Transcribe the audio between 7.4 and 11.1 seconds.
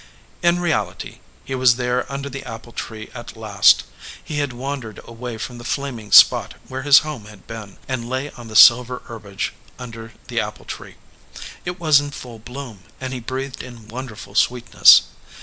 been, and lay on the silver herbage under the apple tree.